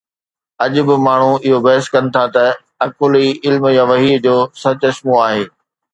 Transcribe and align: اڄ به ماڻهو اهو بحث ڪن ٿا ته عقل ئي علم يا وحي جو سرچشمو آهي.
اڄ 0.63 0.73
به 0.87 0.95
ماڻهو 1.05 1.31
اهو 1.45 1.59
بحث 1.67 1.85
ڪن 1.93 2.05
ٿا 2.13 2.23
ته 2.35 2.45
عقل 2.85 3.11
ئي 3.21 3.27
علم 3.45 3.63
يا 3.77 3.83
وحي 3.91 4.13
جو 4.25 4.35
سرچشمو 4.61 5.13
آهي. 5.27 5.43